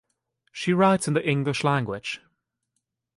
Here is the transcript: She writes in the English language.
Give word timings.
She 0.51 0.73
writes 0.73 1.07
in 1.07 1.13
the 1.13 1.23
English 1.23 1.63
language. 1.63 2.21